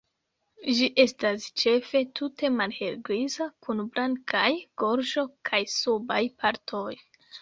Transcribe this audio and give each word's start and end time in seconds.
Ĝi 0.77 0.87
estas 1.03 1.43
ĉefe 1.63 2.01
tute 2.19 2.51
malhelgriza 2.55 3.49
kun 3.67 3.83
blankaj 3.93 4.49
gorĝo 4.85 5.27
kaj 5.51 5.61
subaj 5.75 6.23
partoj. 6.41 6.91